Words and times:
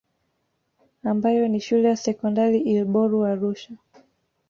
Ambayo 1.03 1.47
ni 1.47 1.59
shule 1.59 1.87
ya 1.87 1.95
Sekondari 1.97 2.57
Ilboru 2.59 3.25
Arusha 3.25 3.73